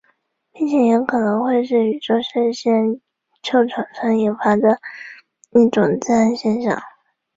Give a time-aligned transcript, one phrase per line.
[0.51, 2.99] 并且也很可能会是宇宙射线
[3.43, 4.79] 就常常引发的
[5.51, 6.81] 一种自然现象。